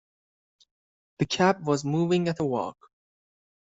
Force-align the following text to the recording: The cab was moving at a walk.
The 1.19 1.27
cab 1.27 1.67
was 1.67 1.85
moving 1.85 2.27
at 2.27 2.39
a 2.39 2.43
walk. 2.43 2.75